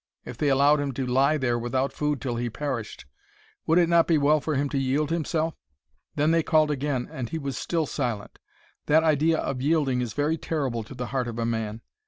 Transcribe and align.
If 0.25 0.35
they 0.35 0.49
allowed 0.49 0.79
him 0.79 0.93
to 0.93 1.05
lie 1.05 1.37
there 1.37 1.59
without 1.59 1.93
food 1.93 2.21
till 2.21 2.37
he 2.37 2.49
perished! 2.49 3.05
Would 3.67 3.77
it 3.77 3.87
not 3.87 4.07
be 4.07 4.17
well 4.17 4.41
for 4.41 4.55
him 4.55 4.67
to 4.69 4.79
yield 4.79 5.11
himself? 5.11 5.53
Then 6.15 6.31
they 6.31 6.41
called 6.41 6.71
again 6.71 7.07
and 7.11 7.29
he 7.29 7.37
was 7.37 7.55
still 7.55 7.85
silent. 7.85 8.39
That 8.87 9.03
idea 9.03 9.37
of 9.37 9.61
yielding 9.61 10.01
is 10.01 10.13
very 10.13 10.39
terrible 10.39 10.81
to 10.85 10.95
the 10.95 11.05
heart 11.13 11.27
of 11.27 11.37
a 11.37 11.45
man. 11.45 11.81